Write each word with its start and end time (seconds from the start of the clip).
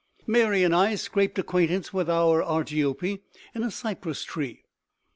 Mary 0.25 0.63
and 0.63 0.73
I 0.73 0.95
scraped 0.95 1.37
acquaintance 1.37 1.93
with 1.93 2.09
our 2.09 2.41
Argiope 2.41 3.21
in 3.53 3.61
a 3.63 3.69
cypress 3.69 4.23
tree. 4.23 4.63